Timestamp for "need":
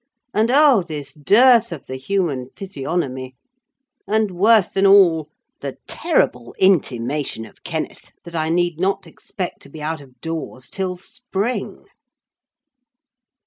8.49-8.79